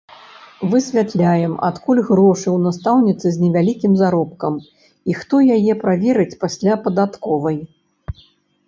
Высвятляем, 0.69 1.51
адкуль 1.67 2.01
грошы 2.07 2.47
ў 2.55 2.57
настаўніцы 2.65 3.25
з 3.35 3.43
невялікім 3.43 3.93
заробкам 4.01 4.53
і 5.13 5.19
хто 5.21 5.35
яе 5.59 5.73
праверыць 5.87 6.31
пасля 6.47 6.73
падатковай. 6.89 7.57